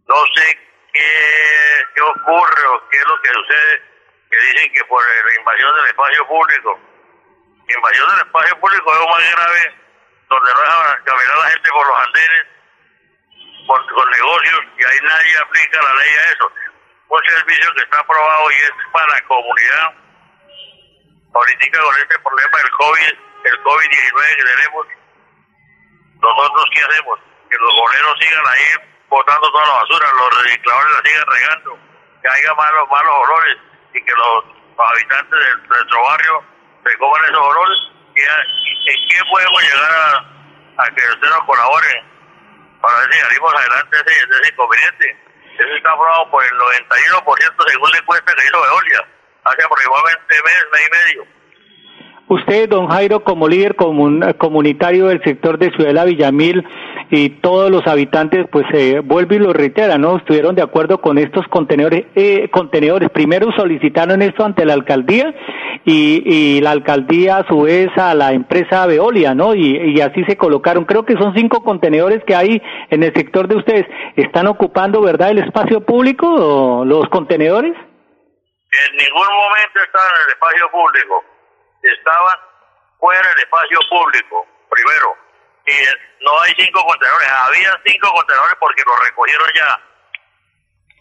No 0.08 0.16
sé 0.36 0.60
qué, 0.94 1.86
qué 1.96 2.02
ocurre 2.02 2.66
o 2.68 2.90
qué 2.90 2.98
es 2.98 3.08
lo 3.08 3.22
que 3.22 3.30
sucede, 3.30 3.84
que 4.30 4.38
dicen 4.38 4.74
que 4.74 4.86
por 4.86 5.02
la 5.02 5.40
invasión 5.40 5.76
del 5.76 5.88
espacio 5.88 6.28
público. 6.28 6.80
Invasión 7.68 8.10
del 8.10 8.28
espacio 8.28 8.60
público 8.60 8.94
es 8.94 9.00
lo 9.00 9.08
más 9.08 9.32
grave, 9.32 9.82
donde 10.30 10.54
no 10.54 10.60
dejan 10.60 11.04
caminar 11.04 11.38
la 11.38 11.50
gente 11.50 11.70
por 11.70 11.88
los 11.88 11.98
andenes, 12.08 12.43
con, 13.68 13.88
con 13.88 14.10
negocios, 14.10 14.62
y 14.78 14.84
ahí 14.84 15.00
nadie 15.04 15.38
aplica 15.40 15.82
la 15.82 15.94
ley 15.96 16.14
a 16.16 16.32
eso. 16.32 16.52
Un 17.10 17.22
servicio 17.28 17.74
que 17.76 17.82
está 17.84 18.00
aprobado 18.00 18.52
y 18.52 18.56
es 18.56 18.72
para 18.92 19.08
la 19.08 19.22
comunidad. 19.28 19.94
Ahorita 21.34 21.80
con 21.82 21.96
este 21.98 22.20
problema 22.20 22.58
del 22.58 22.72
COVID, 22.72 23.14
el 23.44 23.64
COVID-19 23.64 24.36
que 24.36 24.44
tenemos, 24.44 24.88
nosotros 26.22 26.66
qué 26.74 26.82
hacemos? 26.82 27.20
Que 27.50 27.58
los 27.60 27.74
boleros 27.76 28.18
sigan 28.20 28.44
ahí 28.48 28.94
botando 29.10 29.52
toda 29.52 29.66
la 29.68 29.74
basura, 29.74 30.08
los 30.18 30.44
recicladores 30.44 30.92
la 30.94 31.10
sigan 31.10 31.28
regando, 31.28 31.80
que 32.22 32.30
haya 32.30 32.54
malos, 32.56 32.90
malos 32.90 33.14
olores 33.28 33.58
y 33.94 34.04
que 34.04 34.12
los, 34.12 34.46
habitantes 34.78 35.40
de, 35.40 35.68
nuestro 35.68 36.02
barrio 36.02 36.44
se 36.84 36.98
coman 36.98 37.24
esos 37.26 37.38
olores. 37.38 37.80
¿Y, 38.16 38.22
¿En 38.90 39.08
qué 39.10 39.20
podemos 39.30 39.62
llegar 39.62 40.26
a, 40.78 40.86
que 40.96 41.02
usted 41.02 41.30
nos 41.30 41.44
colabore 41.46 42.04
para 42.84 43.00
ver 43.00 43.14
si 43.14 43.20
salimos 43.20 43.54
adelante 43.56 43.96
de 43.96 44.12
ese, 44.12 44.28
ese 44.28 44.52
inconveniente? 44.52 45.06
Eso 45.58 45.76
está 45.76 45.92
aprobado 45.92 46.30
por 46.32 46.44
el 46.44 46.52
91% 46.52 47.72
según 47.72 47.92
la 47.92 47.98
encuesta 47.98 48.34
que 48.36 48.44
hizo 48.44 48.60
Veolia, 48.60 49.08
hace 49.46 49.64
aproximadamente 49.64 50.34
mes, 50.44 50.66
mes 50.72 50.82
y 50.84 50.92
medio. 50.92 51.34
Usted, 52.28 52.70
don 52.70 52.88
Jairo, 52.88 53.24
como 53.24 53.48
líder 53.48 53.76
comunitario 53.76 55.08
del 55.08 55.24
sector 55.24 55.58
de 55.58 55.72
Ciudad 55.72 55.90
de 55.90 55.94
la 55.94 56.06
Villamil, 56.06 56.66
y 57.16 57.30
todos 57.30 57.70
los 57.70 57.86
habitantes, 57.86 58.48
pues 58.52 58.66
eh, 58.74 59.00
vuelve 59.04 59.36
y 59.36 59.40
lo 59.40 59.54
reitera, 59.54 60.00
¿no? 60.00 60.18
Estuvieron 60.18 60.56
de 60.56 60.64
acuerdo 60.64 61.00
con 61.00 61.20
estos 61.20 61.48
contenedores. 61.48 62.06
Eh, 62.16 62.50
contenedores. 62.50 63.12
Primero 63.12 63.52
solicitaron 63.56 64.24
esto 64.24 64.44
ante 64.44 64.66
la 64.66 64.74
alcaldía 64.74 65.32
y, 65.86 66.24
y, 66.26 66.62
la 66.62 66.72
alcaldía 66.72 67.38
a 67.38 67.48
su 67.48 67.62
vez 67.62 67.96
a 67.98 68.16
la 68.16 68.32
empresa 68.32 68.88
Veolia, 68.88 69.36
¿no? 69.36 69.54
Y, 69.54 69.78
y, 69.94 70.02
así 70.02 70.24
se 70.24 70.38
colocaron. 70.38 70.86
Creo 70.86 71.06
que 71.06 71.14
son 71.14 71.36
cinco 71.36 71.64
contenedores 71.64 72.24
que 72.26 72.36
hay 72.36 72.60
en 72.90 73.04
el 73.04 73.14
sector 73.14 73.48
de 73.48 73.58
ustedes. 73.58 73.86
¿Están 74.16 74.48
ocupando, 74.48 75.00
verdad, 75.00 75.30
el 75.30 75.38
espacio 75.38 75.82
público 75.82 76.84
los 76.84 77.08
contenedores? 77.10 77.74
En 77.76 78.98
ningún 78.98 79.28
momento 79.28 79.80
estaban 79.86 80.10
en 80.16 80.24
el 80.26 80.30
espacio 80.34 80.72
público. 80.72 81.24
Estaban 81.84 82.38
fuera 82.98 83.30
del 83.30 83.44
espacio 83.44 83.78
público, 83.88 84.48
primero 84.68 85.23
y 85.66 86.24
no 86.24 86.42
hay 86.42 86.54
cinco 86.58 86.84
contenedores, 86.86 87.30
había 87.30 87.82
cinco 87.86 88.12
contenedores 88.14 88.56
porque 88.60 88.84
los 88.86 89.00
recogieron 89.00 89.50
ya. 89.56 89.80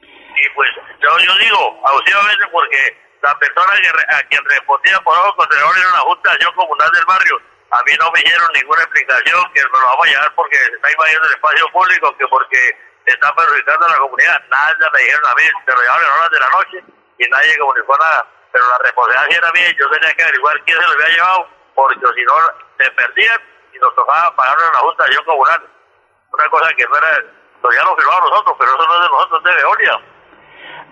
Y 0.01 0.49
pues 0.55 0.71
yo, 1.01 1.19
yo 1.19 1.35
digo, 1.39 1.83
abusivamente 1.85 2.47
porque 2.53 2.97
la 3.23 3.39
persona 3.39 3.81
que, 3.81 4.15
a 4.15 4.23
quien 4.29 4.45
respondía 4.45 5.01
por 5.01 5.17
los 5.17 5.35
contenedores 5.35 5.81
era 5.81 5.91
una 5.91 6.01
junta 6.01 6.37
de 6.37 6.47
comunal 6.55 6.91
del 6.91 7.05
barrio. 7.05 7.41
A 7.71 7.83
mí 7.85 7.93
no 7.99 8.11
me 8.13 8.21
dieron 8.21 8.49
ninguna 8.53 8.83
explicación 8.83 9.53
que 9.55 9.63
me 9.63 9.81
lo 9.81 9.87
vamos 9.87 10.07
a 10.07 10.11
llevar 10.11 10.35
porque 10.35 10.57
se 10.57 10.73
está 10.75 10.91
invadiendo 10.91 11.27
el 11.27 11.35
espacio 11.35 11.69
público, 11.71 12.17
que 12.19 12.29
porque 12.29 12.79
está 13.07 13.35
perjudicando 13.35 13.87
a 13.87 13.91
la 13.91 13.99
comunidad. 13.99 14.45
Nada 14.49 14.77
me 14.93 15.01
dijeron 15.01 15.27
a 15.27 15.35
mí, 15.35 15.43
se 15.65 15.73
lo 15.73 15.81
llevaron 15.81 16.05
a 16.05 16.15
horas 16.15 16.31
de 16.31 16.39
la 16.39 16.51
noche 16.51 16.85
y 17.19 17.31
nadie 17.31 17.59
comunicó 17.59 17.97
nada. 17.99 18.27
Pero 18.53 18.69
la 18.69 18.79
responsabilidad 18.79 19.39
era 19.39 19.53
mía 19.53 19.77
yo 19.79 19.91
tenía 19.91 20.15
que 20.15 20.23
averiguar 20.23 20.63
quién 20.65 20.79
se 20.79 20.87
lo 20.87 20.93
había 20.93 21.09
llevado, 21.09 21.49
porque 21.75 22.07
si 22.15 22.25
no 22.25 22.35
se 22.79 22.91
perdían 22.91 23.52
nos 23.79 23.95
tocaba 23.95 24.35
pagarle 24.37 24.65
a 24.67 24.73
la 24.73 24.79
Junta 24.79 25.05
de 25.05 25.25
Comunal. 25.25 25.63
Una 26.33 26.49
cosa 26.49 26.71
que 26.77 26.85
no 26.85 26.97
era, 26.97 27.09
ya 27.17 27.85
lo 27.85 27.97
firmamos 27.97 28.31
nosotros, 28.31 28.57
pero 28.59 28.71
eso 28.71 28.87
no 28.87 28.95
es 28.95 29.01
de 29.01 29.09
nosotros, 29.09 29.43
es 29.45 29.45
de 29.45 29.63
Veolia. 29.63 30.13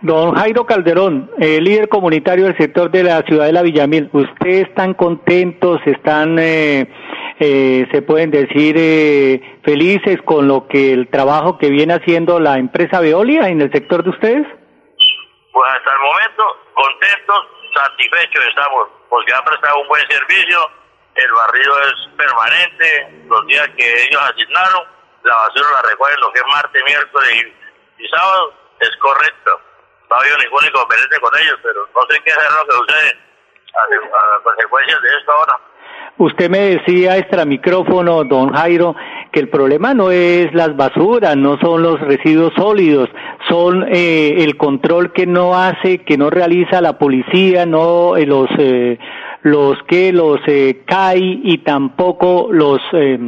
Don 0.02 0.34
Jairo 0.34 0.64
Calderón, 0.64 1.30
eh, 1.38 1.60
líder 1.60 1.88
comunitario 1.90 2.46
del 2.46 2.56
sector 2.56 2.90
de 2.90 3.02
la 3.02 3.20
ciudad 3.22 3.44
de 3.44 3.52
la 3.52 3.60
Villamil, 3.60 4.08
¿ustedes 4.12 4.68
están 4.68 4.94
contentos, 4.94 5.78
están, 5.84 6.38
eh, 6.38 6.90
eh, 7.38 7.86
se 7.92 8.00
pueden 8.00 8.30
decir, 8.30 8.76
eh, 8.78 9.60
felices 9.62 10.16
con 10.24 10.48
lo 10.48 10.68
que 10.68 10.94
el 10.94 11.10
trabajo 11.10 11.58
que 11.58 11.68
viene 11.68 11.92
haciendo 11.92 12.40
la 12.40 12.56
empresa 12.56 13.00
Veolia 13.00 13.48
en 13.48 13.60
el 13.60 13.70
sector 13.72 14.02
de 14.02 14.10
ustedes? 14.10 14.46
Pues 15.52 15.70
hasta 15.70 15.92
el 15.92 16.00
momento, 16.00 16.44
contentos, 16.72 17.46
satisfechos 17.74 18.46
estamos, 18.48 18.88
porque 19.10 19.34
ha 19.34 19.44
prestado 19.44 19.80
un 19.82 19.88
buen 19.88 20.02
servicio, 20.08 20.58
el 21.14 21.32
barrido 21.32 21.74
es 21.82 22.08
permanente, 22.16 23.24
los 23.26 23.46
días 23.46 23.68
que 23.76 24.04
ellos 24.04 24.22
asignaron, 24.22 24.84
la 25.24 25.34
basura 25.34 25.68
la 25.82 25.88
recogen 25.90 26.20
lo 26.20 26.32
que 26.32 26.40
es 26.40 26.46
martes, 26.46 26.82
miércoles 26.84 27.46
y, 27.98 28.08
sábado, 28.08 28.54
es 28.80 28.96
correcto. 28.96 29.60
No 30.08 30.16
ha 30.16 30.20
habido 30.20 30.38
ningún 30.38 30.64
inconveniente 30.64 31.20
con 31.20 31.38
ellos, 31.38 31.58
pero 31.62 31.88
no 31.94 32.00
sé 32.08 32.20
qué 32.24 32.32
hacer 32.32 32.50
lo 32.52 32.66
que 32.66 32.72
sucede 32.72 33.18
a, 33.74 34.42
consecuencias 34.42 35.02
de 35.02 35.08
esto 35.18 35.32
ahora. 35.32 35.60
Usted 36.18 36.50
me 36.50 36.58
decía 36.58 37.16
extra 37.16 37.44
micrófono, 37.44 38.24
don 38.24 38.52
Jairo, 38.52 38.94
que 39.32 39.40
el 39.40 39.48
problema 39.48 39.94
no 39.94 40.10
es 40.10 40.52
las 40.52 40.76
basuras, 40.76 41.36
no 41.36 41.58
son 41.60 41.82
los 41.82 42.00
residuos 42.00 42.52
sólidos, 42.54 43.08
son 43.48 43.86
eh, 43.88 44.34
el 44.38 44.56
control 44.56 45.12
que 45.12 45.26
no 45.26 45.56
hace, 45.56 46.04
que 46.04 46.18
no 46.18 46.30
realiza 46.30 46.80
la 46.80 46.98
policía, 46.98 47.64
no 47.64 48.16
eh, 48.16 48.26
los 48.26 48.48
eh, 48.58 48.98
los 49.42 49.78
que 49.84 50.12
los 50.12 50.38
eh, 50.46 50.82
CAI 50.86 51.40
y 51.44 51.58
tampoco 51.58 52.48
los, 52.50 52.80
eh, 52.92 53.18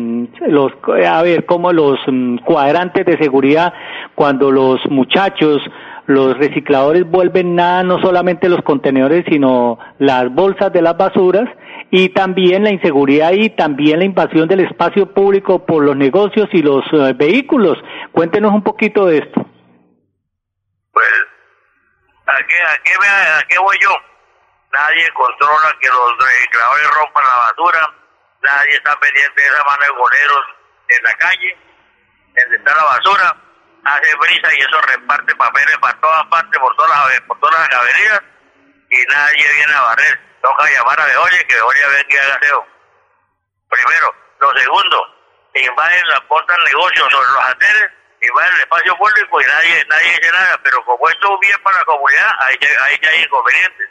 los, 0.47 0.73
a 1.07 1.23
ver, 1.23 1.47
como 1.47 1.73
los 1.73 1.99
mm, 2.07 2.39
cuadrantes 2.39 3.07
de 3.07 3.17
seguridad 3.19 3.73
cuando 4.15 4.51
los 4.51 4.79
muchachos, 4.91 5.63
los 6.07 6.37
recicladores 6.37 7.09
vuelven 7.09 7.55
nada, 7.55 7.83
no 7.83 8.01
solamente 8.01 8.49
los 8.49 8.63
contenedores, 8.63 9.25
sino 9.29 9.79
las 9.99 10.33
bolsas 10.33 10.73
de 10.73 10.83
las 10.83 10.97
basuras 10.97 11.49
y 11.91 12.11
también 12.11 12.65
la 12.65 12.71
inseguridad 12.71 13.33
y 13.33 13.51
también 13.51 14.01
la 14.01 14.05
invasión 14.05 14.49
del 14.49 14.61
espacio 14.61 15.13
público 15.15 15.65
por 15.65 15.83
los 15.83 15.97
negocios 15.97 16.49
y 16.53 16.63
los 16.63 16.85
eh, 16.93 17.15
vehículos. 17.15 17.79
Cuéntenos 18.13 18.53
un 18.53 18.63
poquito 18.63 19.07
de 19.07 19.19
esto. 19.19 19.47
Pues, 20.93 21.07
¿a 22.27 22.37
qué, 22.37 22.55
a 22.55 22.83
qué, 22.85 22.93
a 22.93 23.43
qué 23.49 23.59
voy 23.59 23.77
yo? 23.83 24.12
Nadie 24.73 25.11
controla 25.13 25.77
que 25.81 25.89
los 25.89 26.19
recicladores 26.19 26.91
rompan 26.91 27.25
la 27.25 27.37
basura, 27.37 27.95
nadie 28.43 28.75
está 28.75 28.99
pendiente 28.99 29.41
de 29.41 29.47
esa 29.49 29.65
mano 29.65 29.85
de 29.85 29.91
boleros 29.91 30.47
en 30.89 31.03
la 31.05 31.15
calle, 31.15 31.59
donde 32.35 32.57
está 32.57 32.77
la 32.77 32.85
basura, 32.85 33.37
hace 33.85 34.15
brisa 34.17 34.55
y 34.55 34.61
eso 34.61 34.81
reparte 34.81 35.35
papeles 35.37 35.79
para 35.79 36.01
todas 36.01 36.27
partes, 36.27 36.59
por 36.59 36.75
todas 36.77 37.11
las, 37.11 37.21
por 37.23 37.39
todas 37.41 37.69
las 37.69 37.81
avenidas, 37.81 38.23
y 38.91 39.03
nadie 39.07 39.53
viene 39.53 39.75
a 39.75 39.83
barrer. 39.83 40.21
Toca 40.43 40.71
llamar 40.71 41.01
a 41.01 41.07
Beoye, 41.07 41.47
que 41.47 41.55
Beoye 41.55 41.87
venga 41.87 42.15
y 42.15 42.17
haga 42.17 42.35
aseo. 42.35 42.67
Primero. 43.69 44.15
Lo 44.41 44.53
segundo, 44.59 45.07
invaden, 45.55 46.13
aportan 46.17 46.65
negocios 46.65 47.13
sobre 47.13 47.29
los 47.29 47.45
andenes, 47.45 47.93
invaden 48.21 48.55
el 48.55 48.61
espacio 48.63 48.97
público 48.97 49.41
y 49.41 49.45
nadie, 49.45 49.87
nadie 49.89 50.19
dice 50.19 50.33
nada, 50.33 50.61
pero 50.65 50.85
como 50.85 51.09
esto 51.09 51.27
es 51.27 51.31
un 51.31 51.39
bien 51.39 51.63
para 51.63 51.79
la 51.79 51.85
comunidad, 51.85 52.31
ahí, 52.41 52.59
ahí 52.83 52.99
ya 53.01 53.11
hay 53.11 53.23
inconvenientes. 53.23 53.89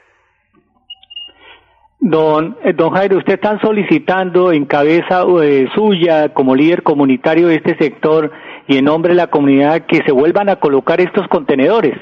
Don, 2.03 2.57
eh, 2.63 2.73
don 2.73 2.89
Jairo, 2.95 3.17
usted 3.19 3.33
está 3.33 3.59
solicitando 3.61 4.51
en 4.51 4.65
cabeza 4.65 5.21
eh, 5.43 5.69
suya 5.75 6.33
como 6.33 6.55
líder 6.55 6.81
comunitario 6.81 7.47
de 7.47 7.57
este 7.57 7.77
sector 7.77 8.31
y 8.65 8.79
en 8.79 8.85
nombre 8.85 9.13
de 9.13 9.21
la 9.21 9.29
comunidad 9.29 9.85
que 9.85 10.01
se 10.01 10.11
vuelvan 10.11 10.49
a 10.49 10.59
colocar 10.59 10.99
estos 10.99 11.27
contenedores. 11.27 11.93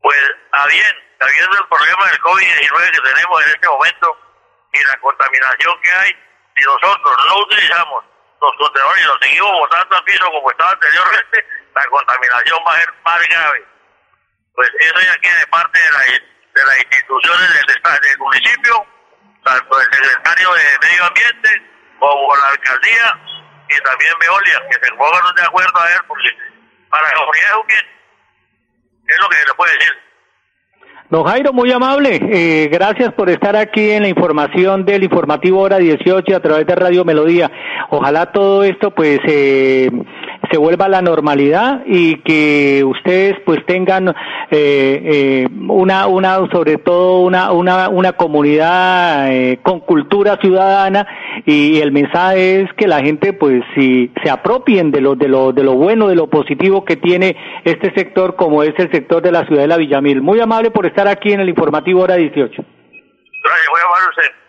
Pues, 0.00 0.20
a 0.52 0.66
bien, 0.68 0.94
sabiendo 1.20 1.52
el 1.52 1.68
problema 1.68 2.06
del 2.08 2.18
COVID-19 2.24 2.90
que 2.96 3.12
tenemos 3.12 3.44
en 3.44 3.50
este 3.60 3.68
momento 3.68 4.16
y 4.72 4.78
la 4.88 4.96
contaminación 5.04 5.74
que 5.84 5.90
hay, 5.90 6.10
si 6.56 6.64
nosotros 6.64 7.12
no 7.28 7.36
utilizamos 7.44 8.04
los 8.40 8.52
contenedores 8.56 9.04
y 9.04 9.06
los 9.06 9.18
seguimos 9.20 9.52
botando 9.52 9.96
al 9.96 10.04
piso 10.04 10.24
como 10.32 10.50
estaba 10.50 10.70
anteriormente, 10.70 11.44
la 11.74 11.84
contaminación 11.92 12.58
va 12.66 12.72
a 12.72 12.80
ser 12.80 12.88
más 13.04 13.20
grave. 13.28 13.64
Pues 14.54 14.70
eso 14.80 14.96
ya 14.96 15.20
queda 15.20 15.40
de 15.40 15.46
parte 15.48 15.78
de 15.78 15.92
la 15.92 16.00
de 16.56 16.62
las 16.64 16.78
instituciones 16.78 17.48
del, 17.52 17.66
del 17.76 18.18
municipio, 18.18 18.86
tanto 19.44 19.80
el 19.80 19.86
secretario 19.92 20.48
de 20.54 20.64
Medio 20.88 21.04
Ambiente 21.04 21.50
como 21.98 22.36
la 22.36 22.48
alcaldía 22.48 23.06
y 23.68 23.76
también 23.84 24.12
Veolia, 24.20 24.62
que 24.70 24.86
se 24.86 24.92
pongan 24.94 25.34
de 25.34 25.42
acuerdo 25.42 25.78
a 25.78 25.84
ver, 25.84 26.00
porque 26.08 26.28
para 26.88 27.06
la 27.08 27.14
comunidad 27.14 27.50
es 27.50 27.56
un 27.60 27.66
bien. 27.66 27.86
Es 29.06 29.16
lo 29.20 29.28
que 29.28 29.36
se 29.36 29.46
le 29.46 29.54
puede 29.54 29.72
decir. 29.78 29.92
Don 31.08 31.24
Jairo, 31.24 31.52
muy 31.52 31.70
amable. 31.70 32.18
Eh, 32.20 32.68
gracias 32.68 33.12
por 33.14 33.30
estar 33.30 33.54
aquí 33.54 33.90
en 33.92 34.02
la 34.02 34.08
información 34.08 34.84
del 34.84 35.04
informativo 35.04 35.60
hora 35.60 35.78
18 35.78 36.34
a 36.34 36.40
través 36.40 36.66
de 36.66 36.74
Radio 36.74 37.04
Melodía. 37.04 37.50
Ojalá 37.90 38.32
todo 38.32 38.64
esto 38.64 38.90
pues 38.90 39.20
eh, 39.28 39.88
se 40.50 40.58
vuelva 40.58 40.86
a 40.86 40.88
la 40.88 41.02
normalidad 41.02 41.82
y 41.86 42.16
que 42.22 42.84
ustedes 42.84 43.36
pues 43.44 43.64
tengan 43.66 44.08
eh, 44.08 44.14
eh, 44.50 45.48
una, 45.68 46.06
una, 46.06 46.38
sobre 46.50 46.76
todo 46.78 47.20
una, 47.20 47.52
una, 47.52 47.88
una 47.88 48.12
comunidad 48.12 49.32
eh, 49.32 49.58
con 49.62 49.80
cultura 49.80 50.38
ciudadana 50.40 51.06
y 51.44 51.80
el 51.80 51.92
mensaje 51.92 52.62
es 52.62 52.72
que 52.74 52.86
la 52.86 53.00
gente 53.00 53.32
pues 53.32 53.62
si 53.74 54.12
se 54.22 54.30
apropien 54.30 54.90
de 54.90 55.00
lo, 55.00 55.14
de 55.14 55.28
lo, 55.28 55.52
de 55.52 55.62
lo 55.62 55.74
bueno, 55.74 56.08
de 56.08 56.16
lo 56.16 56.28
positivo 56.28 56.84
que 56.84 56.96
tiene 56.96 57.36
este 57.64 57.92
sector 57.94 58.36
como 58.36 58.62
es 58.62 58.74
el 58.78 58.90
sector 58.90 59.22
de 59.22 59.32
la 59.32 59.46
ciudad 59.46 59.62
de 59.62 59.68
la 59.68 59.76
Villamil. 59.76 60.22
Muy 60.22 60.40
amable 60.40 60.70
por 60.70 60.86
estar 60.86 61.08
aquí 61.08 61.32
en 61.32 61.40
el 61.40 61.48
informativo 61.48 62.02
hora 62.02 62.16
18. 62.16 62.40
Gracias, 62.42 63.68
voy 63.70 63.80
a 63.80 63.86
amar 63.86 64.08
usted. 64.10 64.46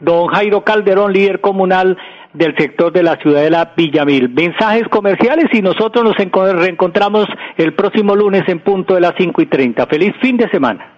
Don 0.00 0.28
Jairo 0.28 0.62
Calderón, 0.62 1.12
líder 1.12 1.40
comunal 1.40 1.96
del 2.32 2.54
sector 2.56 2.92
de 2.92 3.02
la 3.02 3.16
ciudad 3.16 3.42
de 3.42 3.50
la 3.50 3.72
Villamil. 3.76 4.28
Mensajes 4.28 4.88
comerciales 4.88 5.46
y 5.52 5.62
nosotros 5.62 6.04
nos 6.04 6.16
reencontramos 6.16 7.26
el 7.56 7.74
próximo 7.74 8.14
lunes 8.14 8.42
en 8.48 8.60
punto 8.60 8.94
de 8.94 9.00
las 9.00 9.14
5 9.18 9.42
y 9.42 9.46
30. 9.46 9.86
Feliz 9.86 10.14
fin 10.20 10.36
de 10.36 10.48
semana. 10.50 10.94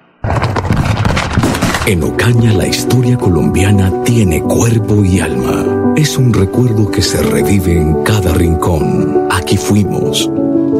En 1.86 2.04
Ocaña 2.04 2.52
la 2.52 2.68
historia 2.68 3.16
colombiana 3.16 3.90
tiene 4.04 4.40
cuerpo 4.42 5.04
y 5.04 5.18
alma. 5.18 5.94
Es 5.96 6.16
un 6.18 6.32
recuerdo 6.32 6.90
que 6.90 7.02
se 7.02 7.22
revive 7.22 7.72
en 7.72 8.04
cada 8.04 8.32
rincón. 8.34 9.26
Aquí 9.30 9.56
fuimos, 9.56 10.30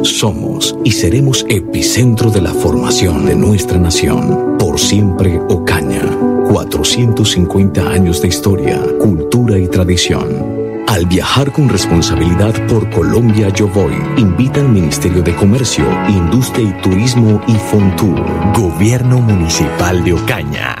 somos 0.03 0.77
y 0.85 0.91
seremos 0.91 1.45
epicentro 1.49 2.29
de 2.29 2.41
la 2.41 2.53
formación 2.53 3.25
de 3.25 3.35
nuestra 3.35 3.77
nación. 3.77 4.57
Por 4.57 4.79
siempre 4.79 5.37
Ocaña. 5.49 6.30
450 6.51 7.89
años 7.89 8.21
de 8.21 8.27
historia, 8.27 8.83
cultura 8.99 9.57
y 9.57 9.69
tradición. 9.69 10.83
Al 10.85 11.05
viajar 11.05 11.53
con 11.53 11.69
responsabilidad 11.69 12.67
por 12.67 12.89
Colombia 12.89 13.47
Yo 13.47 13.69
Voy, 13.69 13.93
invita 14.17 14.59
al 14.59 14.67
Ministerio 14.67 15.21
de 15.21 15.33
Comercio, 15.33 15.85
Industria 16.09 16.67
y 16.67 16.81
Turismo 16.81 17.41
y 17.47 17.53
Fontur. 17.53 18.19
Gobierno 18.53 19.21
Municipal 19.21 20.03
de 20.03 20.11
Ocaña. 20.11 20.80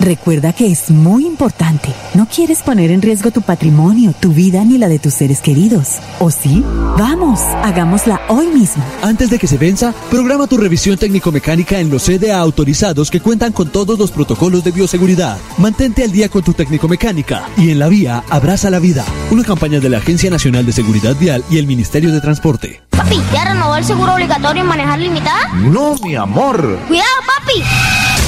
Recuerda 0.00 0.52
que 0.52 0.70
es 0.70 0.90
muy 0.90 1.26
importante. 1.26 1.88
No 2.14 2.26
quieres 2.26 2.62
poner 2.62 2.90
en 2.90 3.02
riesgo 3.02 3.30
tu 3.30 3.42
patrimonio, 3.42 4.14
tu 4.18 4.32
vida 4.32 4.64
ni 4.64 4.78
la 4.78 4.88
de 4.88 4.98
tus 4.98 5.14
seres 5.14 5.40
queridos. 5.40 5.98
¿O 6.18 6.30
sí? 6.30 6.64
Vamos, 6.98 7.40
hagámosla 7.62 8.20
hoy 8.28 8.46
mismo. 8.46 8.82
Antes 9.02 9.30
de 9.30 9.38
que 9.38 9.46
se 9.46 9.58
venza, 9.58 9.94
programa 10.10 10.46
tu 10.46 10.56
revisión 10.56 10.96
técnico-mecánica 10.96 11.78
en 11.78 11.90
los 11.90 12.04
CDA 12.04 12.38
autorizados 12.38 13.10
que 13.10 13.20
cuentan 13.20 13.52
con 13.52 13.70
todos 13.70 13.98
los 13.98 14.10
protocolos 14.10 14.64
de 14.64 14.72
bioseguridad. 14.72 15.38
Mantente 15.58 16.04
al 16.04 16.12
día 16.12 16.28
con 16.28 16.42
tu 16.42 16.52
técnico-mecánica 16.52 17.48
y 17.56 17.70
en 17.70 17.78
la 17.78 17.88
vía 17.88 18.24
abraza 18.30 18.70
la 18.70 18.78
vida. 18.78 19.04
Una 19.30 19.44
campaña 19.44 19.80
de 19.80 19.88
la 19.88 19.98
Agencia 19.98 20.30
Nacional 20.30 20.66
de 20.66 20.72
Seguridad 20.72 21.16
Vial 21.18 21.44
y 21.50 21.58
el 21.58 21.66
Ministerio 21.66 22.12
de 22.12 22.20
Transporte. 22.20 22.82
Papi, 22.90 23.20
¿ya 23.32 23.44
renovó 23.44 23.76
el 23.76 23.84
seguro 23.84 24.14
obligatorio 24.14 24.62
en 24.62 24.68
manejar 24.68 24.98
limitada? 24.98 25.52
No, 25.54 25.94
mi 26.02 26.14
amor. 26.14 26.78
Cuidado, 26.88 27.08
papi. 27.26 27.62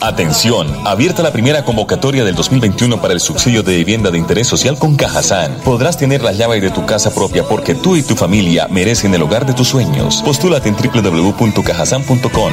Atención, 0.00 0.66
abierta 0.86 1.22
la 1.22 1.30
primera 1.30 1.62
convocatoria 1.64 2.24
del 2.24 2.34
2021 2.34 3.00
para 3.02 3.12
el 3.12 3.20
subsidio 3.20 3.62
de 3.62 3.76
vivienda 3.76 4.10
de 4.10 4.16
interés 4.16 4.48
social 4.48 4.78
con 4.78 4.96
Cajazán. 4.96 5.58
Podrás 5.62 5.98
tener 5.98 6.22
la 6.22 6.32
llave 6.32 6.60
de 6.60 6.70
tu 6.70 6.86
casa 6.86 7.14
propia 7.14 7.44
porque 7.44 7.74
tú 7.74 7.96
y 7.96 8.02
tu 8.02 8.16
familia 8.16 8.66
merecen 8.70 9.14
el 9.14 9.22
hogar 9.22 9.44
de 9.44 9.52
tus 9.52 9.68
sueños. 9.68 10.22
Postúlate 10.24 10.70
en 10.70 10.76
www.cajazán.com. 10.76 12.52